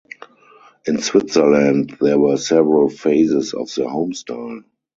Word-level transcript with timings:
In 0.87 0.97
Switzerland 0.99 1.95
there 2.01 2.17
were 2.17 2.35
several 2.35 2.89
phases 2.89 3.53
of 3.53 3.71
the 3.75 3.87
home 3.87 4.13
style. 4.13 4.63